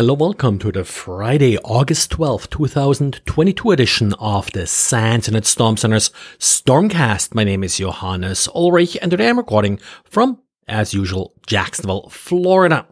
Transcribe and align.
Hello, 0.00 0.14
welcome 0.14 0.58
to 0.60 0.72
the 0.72 0.82
Friday, 0.82 1.58
August 1.58 2.12
12th, 2.12 2.48
2022 2.48 3.70
edition 3.70 4.14
of 4.14 4.50
the 4.52 4.66
SANS 4.66 5.28
Internet 5.28 5.44
Storm 5.44 5.76
Center's 5.76 6.10
Stormcast. 6.38 7.34
My 7.34 7.44
name 7.44 7.62
is 7.62 7.76
Johannes 7.76 8.48
Ulrich 8.54 8.96
and 9.02 9.10
today 9.10 9.28
I'm 9.28 9.36
recording 9.36 9.78
from, 10.04 10.40
as 10.66 10.94
usual, 10.94 11.34
Jacksonville, 11.46 12.08
Florida. 12.08 12.86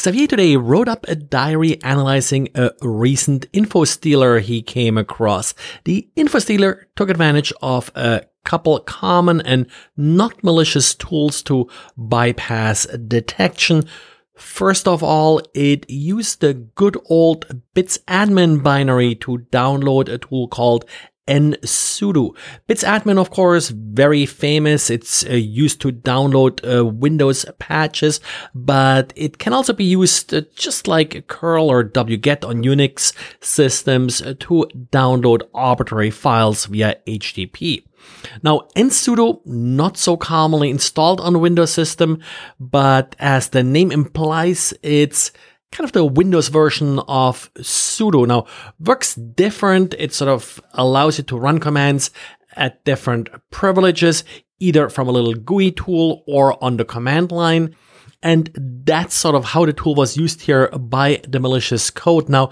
Xavier 0.00 0.26
today 0.26 0.56
wrote 0.56 0.88
up 0.88 1.06
a 1.06 1.14
diary 1.14 1.80
analyzing 1.84 2.48
a 2.56 2.72
recent 2.82 3.46
info 3.52 3.84
stealer 3.84 4.40
he 4.40 4.62
came 4.62 4.98
across. 4.98 5.54
The 5.84 6.08
info 6.16 6.40
stealer 6.40 6.88
took 6.96 7.08
advantage 7.08 7.52
of 7.62 7.92
a 7.94 8.24
couple 8.44 8.80
common 8.80 9.42
and 9.42 9.66
not 9.96 10.42
malicious 10.42 10.96
tools 10.96 11.40
to 11.44 11.68
bypass 11.96 12.84
detection 12.86 13.84
First 14.38 14.86
of 14.86 15.02
all, 15.02 15.42
it 15.52 15.88
used 15.90 16.40
the 16.40 16.54
good 16.54 16.96
old 17.06 17.62
bits 17.74 17.98
admin 18.06 18.62
binary 18.62 19.16
to 19.16 19.38
download 19.50 20.08
a 20.08 20.18
tool 20.18 20.46
called 20.46 20.84
nsudo. 21.28 22.34
Bitsadmin, 22.68 23.18
of 23.18 23.30
course, 23.30 23.68
very 23.68 24.26
famous. 24.26 24.90
It's 24.90 25.24
uh, 25.26 25.32
used 25.32 25.80
to 25.82 25.92
download 25.92 26.60
uh, 26.64 26.84
Windows 26.84 27.44
patches, 27.58 28.20
but 28.54 29.12
it 29.14 29.38
can 29.38 29.52
also 29.52 29.72
be 29.72 29.84
used 29.84 30.34
uh, 30.34 30.42
just 30.54 30.88
like 30.88 31.26
curl 31.28 31.70
or 31.70 31.84
wget 31.84 32.48
on 32.48 32.62
Unix 32.62 33.12
systems 33.40 34.22
uh, 34.22 34.34
to 34.40 34.68
download 34.90 35.42
arbitrary 35.54 36.10
files 36.10 36.66
via 36.66 36.96
HTTP. 37.06 37.84
Now, 38.42 38.62
nsudo, 38.76 39.44
not 39.44 39.96
so 39.96 40.16
commonly 40.16 40.70
installed 40.70 41.20
on 41.20 41.40
Windows 41.40 41.72
system, 41.72 42.20
but 42.58 43.14
as 43.18 43.50
the 43.50 43.62
name 43.62 43.92
implies, 43.92 44.72
it's 44.82 45.30
kind 45.72 45.84
of 45.84 45.92
the 45.92 46.04
Windows 46.04 46.48
version 46.48 47.00
of 47.08 47.52
sudo. 47.54 48.26
Now, 48.26 48.46
works 48.80 49.14
different. 49.14 49.94
It 49.98 50.12
sort 50.12 50.28
of 50.28 50.60
allows 50.72 51.18
you 51.18 51.24
to 51.24 51.38
run 51.38 51.58
commands 51.58 52.10
at 52.56 52.84
different 52.84 53.28
privileges, 53.50 54.24
either 54.58 54.88
from 54.88 55.08
a 55.08 55.12
little 55.12 55.34
GUI 55.34 55.70
tool 55.72 56.24
or 56.26 56.62
on 56.62 56.76
the 56.76 56.84
command 56.84 57.30
line. 57.30 57.74
And 58.22 58.50
that's 58.84 59.14
sort 59.14 59.36
of 59.36 59.44
how 59.44 59.64
the 59.64 59.72
tool 59.72 59.94
was 59.94 60.16
used 60.16 60.40
here 60.42 60.68
by 60.70 61.22
the 61.28 61.38
malicious 61.38 61.90
code. 61.90 62.28
Now, 62.28 62.50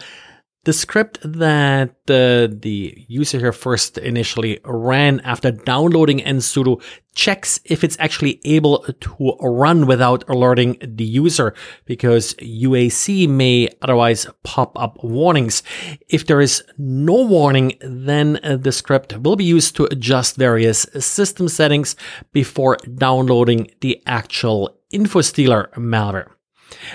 the 0.66 0.72
script 0.72 1.20
that 1.22 1.90
uh, 2.08 2.48
the 2.50 3.06
user 3.06 3.38
here 3.38 3.52
first 3.52 3.98
initially 3.98 4.58
ran 4.64 5.20
after 5.20 5.52
downloading 5.52 6.18
nsudo 6.18 6.82
checks 7.14 7.60
if 7.64 7.84
it's 7.84 7.96
actually 8.00 8.40
able 8.44 8.80
to 9.00 9.36
run 9.40 9.86
without 9.86 10.28
alerting 10.28 10.76
the 10.82 11.04
user 11.04 11.54
because 11.84 12.34
UAC 12.34 13.28
may 13.28 13.68
otherwise 13.80 14.26
pop 14.42 14.76
up 14.76 14.98
warnings. 15.04 15.62
If 16.08 16.26
there 16.26 16.40
is 16.40 16.64
no 16.76 17.24
warning, 17.24 17.78
then 17.80 18.40
uh, 18.42 18.56
the 18.56 18.72
script 18.72 19.16
will 19.18 19.36
be 19.36 19.44
used 19.44 19.76
to 19.76 19.84
adjust 19.84 20.34
various 20.34 20.80
system 20.98 21.48
settings 21.48 21.94
before 22.32 22.76
downloading 22.96 23.70
the 23.82 24.02
actual 24.04 24.76
InfoStealer 24.92 25.72
malware. 25.74 26.35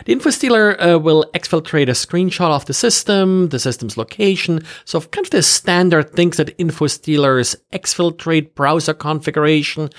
The 0.06 0.16
infostealer 0.16 0.76
uh, 0.80 1.00
will 1.00 1.26
exfiltrate 1.34 1.88
a 1.88 1.92
screenshot 1.92 2.52
of 2.52 2.66
the 2.66 2.74
system, 2.74 3.50
the 3.50 3.60
system's 3.60 3.98
location, 3.98 4.62
so 4.86 5.02
kind 5.02 5.26
of 5.26 5.32
the 5.32 5.44
standard 5.44 6.12
things 6.12 6.38
that 6.38 6.58
infostealers 6.58 7.56
exfiltrate 7.74 8.56
browser 8.56 8.94
configuration. 8.94 9.90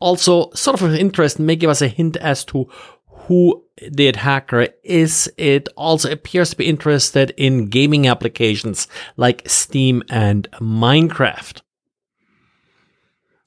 Also, 0.00 0.50
sort 0.54 0.80
of 0.80 0.82
of 0.82 0.94
interest 0.94 1.38
may 1.38 1.56
give 1.56 1.70
us 1.70 1.82
a 1.82 1.88
hint 1.88 2.16
as 2.16 2.44
to 2.46 2.68
who 3.06 3.62
the 3.90 4.08
attacker 4.08 4.68
is. 4.82 5.32
It 5.36 5.68
also 5.76 6.10
appears 6.10 6.50
to 6.50 6.56
be 6.56 6.68
interested 6.68 7.32
in 7.36 7.66
gaming 7.66 8.06
applications 8.06 8.88
like 9.16 9.48
Steam 9.48 10.02
and 10.10 10.50
Minecraft. 10.60 11.62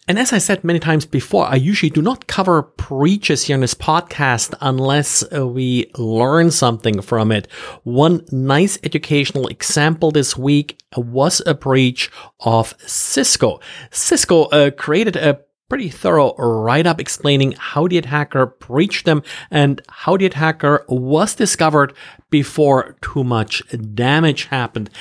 And 0.08 0.20
as 0.20 0.32
I 0.32 0.38
said 0.38 0.64
many 0.64 0.78
times 0.78 1.04
before, 1.06 1.48
I 1.48 1.56
usually 1.56 1.90
do 1.90 2.02
not 2.02 2.28
cover 2.28 2.62
breaches 2.78 3.46
here 3.46 3.56
in 3.56 3.62
this 3.62 3.74
podcast 3.74 4.54
unless 4.62 5.24
uh, 5.34 5.48
we 5.48 5.90
learn 5.98 6.52
something 6.52 7.02
from 7.02 7.32
it. 7.32 7.48
One 7.84 8.24
nice 8.32 8.78
educational 8.84 9.48
example 9.48 10.12
this 10.12 10.38
week 10.38 10.78
was 10.96 11.42
a 11.48 11.56
breach 11.56 12.12
of 12.42 12.76
Cisco. 12.86 13.60
Cisco 13.90 14.44
uh, 14.46 14.70
created 14.70 15.16
a 15.16 15.42
pretty 15.70 15.90
thorough 15.90 16.36
write 16.36 16.86
up 16.86 17.02
explaining 17.02 17.54
how 17.58 17.88
the 17.88 17.98
attacker 17.98 18.46
breached 18.46 19.06
them 19.06 19.24
and 19.50 19.82
how 19.90 20.16
the 20.18 20.28
attacker 20.28 20.86
was 20.88 21.34
discovered 21.34 21.94
before 22.30 22.96
too 23.02 23.24
much 23.24 23.64
damage 23.96 24.46
happened. 24.46 24.92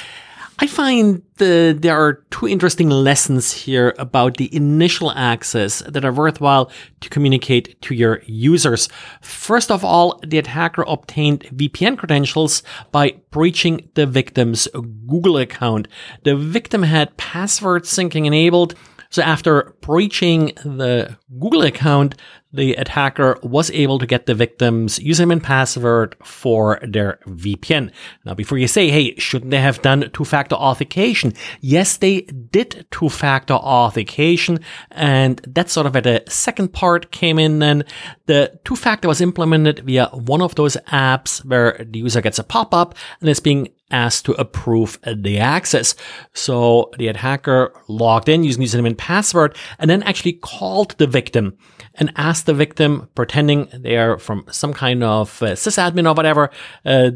I 0.61 0.69
find 0.69 1.23
the, 1.37 1.77
there 1.79 1.97
are 1.97 2.25
two 2.31 2.47
interesting 2.47 2.89
lessons 2.89 3.51
here 3.51 3.93
about 3.99 4.37
the 4.37 4.55
initial 4.55 5.11
access 5.11 5.81
that 5.81 6.05
are 6.05 6.13
worthwhile 6.13 6.71
to 7.01 7.09
communicate 7.09 7.81
to 7.83 7.95
your 7.95 8.23
users. 8.27 8.89
First 9.21 9.73
of 9.73 9.85
all, 9.85 10.21
the 10.25 10.39
attacker 10.39 10.85
obtained 10.87 11.41
VPN 11.55 11.99
credentials 11.99 12.63
by 12.93 13.17
breaching 13.31 13.89
the 13.95 14.07
victim's 14.07 14.69
Google 15.09 15.39
account. 15.39 15.89
The 16.23 16.37
victim 16.37 16.85
had 16.85 17.17
password 17.17 17.83
syncing 17.83 18.25
enabled. 18.25 18.77
So 19.11 19.23
after 19.23 19.75
breaching 19.81 20.53
the 20.65 21.17
Google 21.41 21.63
account, 21.63 22.15
the 22.55 22.75
attacker 22.75 23.39
was 23.43 23.71
able 23.73 23.99
to 23.99 24.07
get 24.07 24.27
the 24.27 24.35
victim's 24.35 24.99
username 24.99 25.33
and 25.33 25.43
password 25.43 26.17
for 26.23 26.79
their 26.87 27.19
VPN. 27.27 27.91
Now, 28.25 28.35
before 28.35 28.59
you 28.59 28.69
say, 28.69 28.91
hey, 28.91 29.17
shouldn't 29.17 29.51
they 29.51 29.61
have 29.61 29.83
done 29.83 30.11
two-factor 30.13 30.55
authentication? 30.55 31.35
Yes, 31.61 31.97
they 31.97 32.23
did 32.23 32.87
two-factor 32.91 33.55
authentication, 33.55 34.61
and 34.91 35.41
that's 35.47 35.73
sort 35.73 35.87
of 35.87 35.95
where 35.95 36.03
the 36.03 36.23
second 36.29 36.73
part 36.73 37.11
came 37.11 37.39
in 37.39 37.59
then. 37.59 37.85
The 38.27 38.59
two-factor 38.65 39.09
was 39.09 39.21
implemented 39.21 39.81
via 39.81 40.07
one 40.07 40.43
of 40.43 40.55
those 40.55 40.77
apps 40.93 41.45
where 41.45 41.85
the 41.89 41.99
user 41.99 42.21
gets 42.21 42.39
a 42.39 42.45
pop-up 42.45 42.95
and 43.21 43.29
is 43.29 43.41
being 43.41 43.69
asked 43.91 44.25
to 44.25 44.33
approve 44.33 44.99
the 45.07 45.39
access. 45.39 45.95
So 46.33 46.91
the 46.99 47.09
attacker 47.09 47.73
logged 47.87 48.29
in 48.29 48.43
using 48.43 48.63
username 48.63 48.87
and 48.87 48.99
password 48.99 49.57
and 49.79 49.89
then 49.89 50.03
actually 50.03 50.33
called 50.33 50.97
the 50.99 51.07
victim 51.07 51.57
and 51.95 52.13
asked 52.17 52.44
the 52.45 52.55
victim, 52.55 53.09
pretending 53.15 53.69
they 53.73 53.97
are 53.97 54.19
from 54.19 54.47
some 54.51 54.73
kind 54.73 55.03
of 55.03 55.43
uh, 55.43 55.53
sysadmin 55.53 56.09
or 56.09 56.15
whatever, 56.15 56.51
uh, 56.85 57.11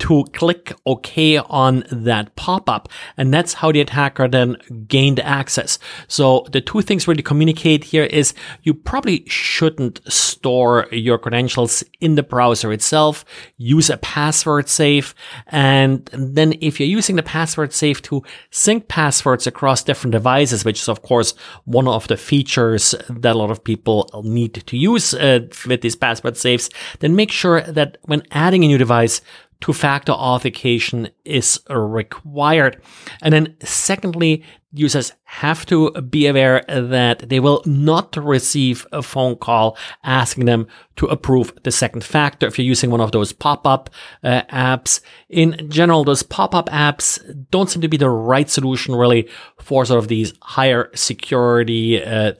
to 0.00 0.24
click 0.32 0.72
OK 0.86 1.38
on 1.38 1.84
that 1.90 2.34
pop 2.36 2.68
up. 2.68 2.88
And 3.16 3.32
that's 3.32 3.54
how 3.54 3.72
the 3.72 3.80
attacker 3.80 4.28
then 4.28 4.56
gained 4.88 5.20
access. 5.20 5.78
So 6.08 6.46
the 6.52 6.60
two 6.60 6.82
things 6.82 7.06
really 7.06 7.22
communicate 7.22 7.84
here 7.84 8.04
is 8.04 8.34
you 8.62 8.74
probably 8.74 9.24
shouldn't 9.28 10.00
store 10.12 10.86
your 10.90 11.18
credentials 11.18 11.84
in 12.00 12.16
the 12.16 12.22
browser 12.22 12.72
itself. 12.72 13.24
Use 13.56 13.88
a 13.88 13.96
password 13.98 14.68
safe. 14.68 15.14
And 15.46 16.04
then 16.12 16.54
if 16.60 16.80
you're 16.80 16.88
using 16.88 17.16
the 17.16 17.22
password 17.22 17.72
safe 17.72 18.02
to 18.02 18.22
sync 18.50 18.88
passwords 18.88 19.46
across 19.46 19.82
different 19.82 20.12
devices, 20.12 20.64
which 20.64 20.80
is 20.80 20.88
of 20.88 21.02
course 21.02 21.34
one 21.64 21.88
of 21.88 22.08
the 22.08 22.16
features 22.16 22.94
that 23.08 23.34
a 23.34 23.38
lot 23.38 23.50
of 23.50 23.62
people 23.62 24.10
need 24.24 24.54
to 24.54 24.76
use 24.76 25.14
uh, 25.14 25.40
with 25.66 25.82
these 25.82 25.96
password 25.96 26.36
safes, 26.36 26.68
then 26.98 27.16
make 27.16 27.30
sure 27.30 27.60
that 27.62 27.98
when 28.02 28.22
adding 28.32 28.64
a 28.64 28.66
new 28.66 28.78
device, 28.78 29.20
two-factor 29.64 30.12
authentication 30.12 31.08
is 31.24 31.58
required. 31.70 32.82
And 33.22 33.32
then 33.32 33.56
secondly, 33.62 34.44
users 34.72 35.14
have 35.24 35.64
to 35.64 35.90
be 36.02 36.26
aware 36.26 36.62
that 36.68 37.30
they 37.30 37.40
will 37.40 37.62
not 37.64 38.14
receive 38.14 38.86
a 38.92 39.00
phone 39.00 39.36
call 39.36 39.78
asking 40.02 40.44
them 40.44 40.66
to 40.96 41.06
approve 41.06 41.54
the 41.62 41.72
second 41.72 42.04
factor 42.04 42.46
if 42.46 42.58
you're 42.58 42.66
using 42.66 42.90
one 42.90 43.00
of 43.00 43.12
those 43.12 43.32
pop-up 43.32 43.88
uh, 44.22 44.42
apps. 44.52 45.00
In 45.30 45.70
general, 45.70 46.04
those 46.04 46.22
pop-up 46.22 46.68
apps 46.68 47.18
don't 47.50 47.70
seem 47.70 47.80
to 47.80 47.88
be 47.88 47.96
the 47.96 48.10
right 48.10 48.50
solution 48.50 48.94
really 48.94 49.30
for 49.58 49.86
sort 49.86 49.98
of 49.98 50.08
these 50.08 50.34
higher 50.42 50.90
security 50.94 52.04
uh, 52.04 52.34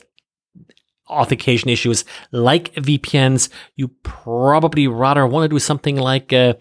authentication 1.08 1.70
issues 1.70 2.04
like 2.32 2.74
VPNs. 2.74 3.48
You 3.76 3.88
probably 4.02 4.88
rather 4.88 5.26
want 5.26 5.44
to 5.44 5.48
do 5.48 5.58
something 5.58 5.96
like 5.96 6.34
uh, 6.34 6.54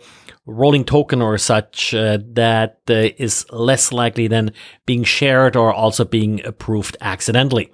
rolling 0.46 0.84
token 0.84 1.22
or 1.22 1.38
such 1.38 1.94
uh, 1.94 2.18
that 2.34 2.80
uh, 2.90 3.10
is 3.18 3.46
less 3.52 3.92
likely 3.92 4.28
than 4.28 4.52
being 4.86 5.04
shared 5.04 5.56
or 5.56 5.74
also 5.74 6.04
being 6.04 6.46
approved 6.46 6.98
accidentally. 7.02 7.72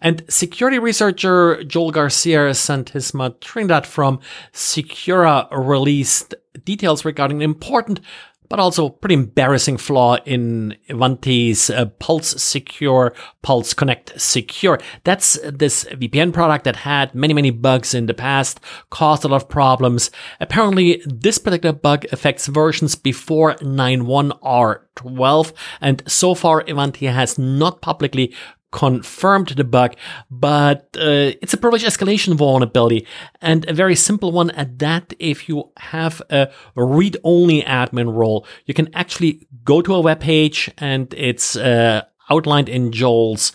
And 0.00 0.24
security 0.28 0.78
researcher 0.78 1.62
Joel 1.64 1.90
Garcia 1.90 2.50
Santisma 2.50 3.40
Trinidad 3.40 3.86
from 3.86 4.20
Secura 4.52 5.48
released 5.50 6.34
details 6.64 7.04
regarding 7.04 7.38
an 7.38 7.42
important 7.42 8.00
but 8.48 8.60
also 8.60 8.88
pretty 8.88 9.14
embarrassing 9.14 9.76
flaw 9.76 10.16
in 10.24 10.76
Ivanti's 10.88 11.70
uh, 11.70 11.86
Pulse 11.98 12.40
Secure, 12.42 13.14
Pulse 13.42 13.74
Connect 13.74 14.20
Secure. 14.20 14.78
That's 15.04 15.38
this 15.44 15.84
VPN 15.84 16.32
product 16.32 16.64
that 16.64 16.76
had 16.76 17.14
many, 17.14 17.34
many 17.34 17.50
bugs 17.50 17.94
in 17.94 18.06
the 18.06 18.14
past, 18.14 18.60
caused 18.90 19.24
a 19.24 19.28
lot 19.28 19.42
of 19.42 19.48
problems. 19.48 20.10
Apparently, 20.40 21.02
this 21.04 21.38
particular 21.38 21.74
bug 21.74 22.06
affects 22.12 22.46
versions 22.46 22.94
before 22.94 23.54
9.1 23.56 24.38
or 24.42 24.88
12, 24.96 25.52
and 25.80 26.02
so 26.06 26.34
far 26.34 26.64
Ivanti 26.66 27.06
has 27.06 27.38
not 27.38 27.80
publicly 27.80 28.34
confirmed 28.70 29.48
the 29.48 29.64
bug, 29.64 29.94
but 30.30 30.96
uh, 30.98 31.32
it's 31.40 31.54
a 31.54 31.56
privilege 31.56 31.84
escalation 31.84 32.34
vulnerability 32.34 33.06
and 33.40 33.68
a 33.68 33.72
very 33.72 33.96
simple 33.96 34.32
one 34.32 34.50
at 34.52 34.78
that. 34.78 35.14
If 35.18 35.48
you 35.48 35.70
have 35.78 36.20
a 36.30 36.48
read 36.76 37.16
only 37.24 37.62
admin 37.62 38.14
role, 38.14 38.46
you 38.66 38.74
can 38.74 38.94
actually 38.94 39.46
go 39.64 39.80
to 39.82 39.94
a 39.94 40.00
web 40.00 40.20
page 40.20 40.70
and 40.78 41.12
it's 41.14 41.56
uh, 41.56 42.02
outlined 42.30 42.68
in 42.68 42.92
Joel's 42.92 43.52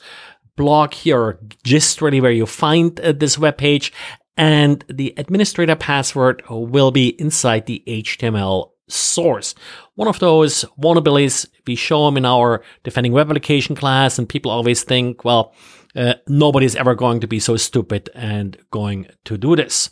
blog 0.56 0.94
here, 0.94 1.40
just 1.64 2.02
really 2.02 2.22
where 2.22 2.32
you 2.32 2.46
find 2.46 3.00
uh, 3.00 3.12
this 3.12 3.38
web 3.38 3.58
page 3.58 3.94
and 4.36 4.84
the 4.90 5.14
administrator 5.18 5.76
password 5.76 6.44
will 6.50 6.92
be 6.92 7.10
inside 7.22 7.66
the 7.66 7.84
HTML 7.88 8.73
source. 8.94 9.56
One 9.96 10.08
of 10.08 10.20
those 10.20 10.66
vulnerabilities, 10.80 11.48
we 11.68 11.76
show 11.76 12.06
them 12.06 12.18
in 12.18 12.26
our 12.26 12.64
defending 12.84 13.14
web 13.14 13.28
application 13.28 13.76
class, 13.76 14.18
and 14.18 14.28
people 14.28 14.52
always 14.52 14.84
think, 14.84 15.24
well, 15.24 15.54
uh, 15.96 16.16
nobody's 16.28 16.76
ever 16.76 16.96
going 16.96 17.20
to 17.20 17.28
be 17.28 17.40
so 17.40 17.58
stupid 17.58 18.10
and 18.16 18.58
going 18.72 19.08
to 19.26 19.38
do 19.38 19.56
this. 19.56 19.92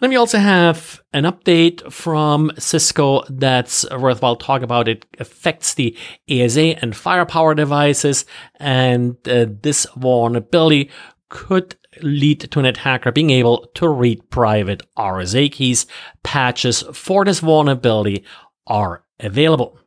Then 0.00 0.10
we 0.10 0.16
also 0.16 0.38
have 0.38 1.00
an 1.12 1.24
update 1.24 1.92
from 1.92 2.52
Cisco 2.56 3.24
that's 3.28 3.88
worthwhile 3.90 4.36
talk 4.36 4.62
about. 4.62 4.86
It 4.86 5.04
affects 5.18 5.74
the 5.74 5.96
ASA 6.30 6.80
and 6.80 6.94
firepower 6.94 7.54
devices, 7.54 8.24
and 8.60 9.16
uh, 9.26 9.46
this 9.60 9.86
vulnerability 9.96 10.90
could 11.28 11.76
lead 12.02 12.40
to 12.40 12.58
an 12.58 12.64
attacker 12.64 13.12
being 13.12 13.30
able 13.30 13.66
to 13.74 13.88
read 13.88 14.30
private 14.30 14.82
RSA 14.96 15.52
keys. 15.52 15.86
Patches 16.22 16.82
for 16.92 17.24
this 17.24 17.40
vulnerability 17.40 18.24
are 18.66 19.04
available. 19.20 19.78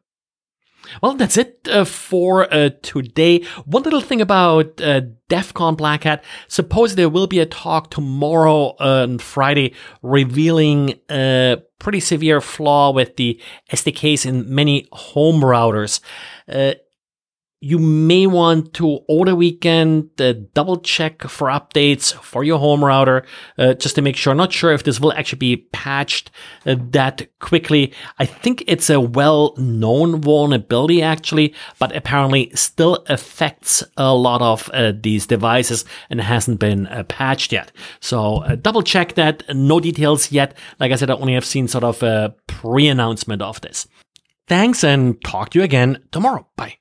Well, 1.01 1.13
that's 1.13 1.37
it 1.37 1.67
uh, 1.71 1.85
for 1.85 2.51
uh, 2.53 2.71
today. 2.81 3.43
One 3.65 3.83
little 3.83 4.01
thing 4.01 4.19
about 4.19 4.81
uh, 4.81 5.01
DEF 5.29 5.53
CON 5.53 5.75
Black 5.75 6.03
Hat. 6.03 6.23
Suppose 6.47 6.95
there 6.95 7.09
will 7.09 7.27
be 7.27 7.39
a 7.39 7.45
talk 7.45 7.91
tomorrow 7.91 8.75
on 8.79 9.19
Friday 9.19 9.73
revealing 10.01 10.99
a 11.09 11.61
pretty 11.79 11.99
severe 11.99 12.41
flaw 12.41 12.91
with 12.91 13.15
the 13.15 13.39
SDKs 13.71 14.25
in 14.25 14.53
many 14.53 14.87
home 14.91 15.41
routers. 15.41 16.01
You 17.63 17.77
may 17.77 18.25
want 18.25 18.73
to 18.73 19.01
over 19.07 19.25
the 19.25 19.35
weekend 19.35 20.19
uh, 20.19 20.33
double 20.55 20.77
check 20.77 21.21
for 21.21 21.47
updates 21.47 22.11
for 22.11 22.43
your 22.43 22.57
home 22.57 22.83
router 22.83 23.23
uh, 23.59 23.75
just 23.75 23.93
to 23.95 24.01
make 24.01 24.15
sure. 24.15 24.33
Not 24.33 24.51
sure 24.51 24.73
if 24.73 24.83
this 24.83 24.99
will 24.99 25.13
actually 25.13 25.37
be 25.37 25.57
patched 25.71 26.31
uh, 26.65 26.75
that 26.89 27.27
quickly. 27.37 27.93
I 28.17 28.25
think 28.25 28.63
it's 28.65 28.89
a 28.89 28.99
well-known 28.99 30.21
vulnerability 30.21 31.03
actually 31.03 31.53
but 31.77 31.95
apparently 31.95 32.51
still 32.55 33.03
affects 33.07 33.83
a 33.95 34.11
lot 34.15 34.41
of 34.41 34.67
uh, 34.73 34.93
these 34.99 35.27
devices 35.27 35.85
and 36.09 36.19
hasn't 36.19 36.59
been 36.59 36.87
uh, 36.87 37.03
patched 37.03 37.51
yet. 37.51 37.71
So 37.99 38.37
uh, 38.37 38.55
double 38.55 38.81
check 38.81 39.13
that. 39.13 39.43
No 39.53 39.79
details 39.79 40.31
yet. 40.31 40.57
Like 40.79 40.91
i 40.91 40.95
said 40.95 41.11
i 41.11 41.13
only 41.13 41.35
have 41.35 41.45
seen 41.45 41.67
sort 41.67 41.83
of 41.83 42.01
a 42.01 42.33
pre-announcement 42.47 43.43
of 43.43 43.61
this. 43.61 43.87
Thanks 44.47 44.83
and 44.83 45.23
talk 45.23 45.49
to 45.49 45.59
you 45.59 45.63
again 45.63 45.99
tomorrow. 46.11 46.47
Bye 46.57 46.80